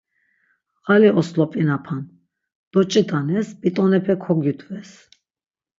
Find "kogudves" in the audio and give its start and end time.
4.23-4.91